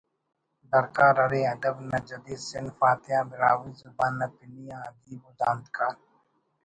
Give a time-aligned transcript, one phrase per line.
[0.71, 5.95] درکار ارے ادب نا جدید صنف آتیا براہوئی زبان نا پنی آ ادیب و زانتکار